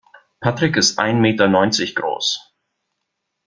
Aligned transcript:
Patrick 0.41 0.77
ist 0.77 0.97
ein 0.97 1.21
Meter 1.21 1.47
neunzig 1.47 1.93
groß. 1.95 2.55